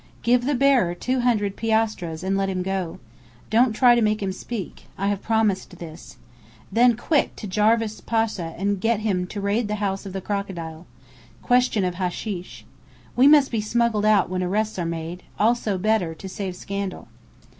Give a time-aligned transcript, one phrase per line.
[0.23, 2.97] Give the bearer two hundred piastres and let him go.
[3.51, 4.87] Don't try to make him speak.
[4.97, 6.17] I have promised this.
[6.71, 10.87] Then quick to Jarvis Pasha and get him to raid the House of the Crocodile.
[11.43, 12.63] Question of hasheesh.
[13.15, 17.07] We must be smuggled out when arrests are made also Bedr, to save scandal.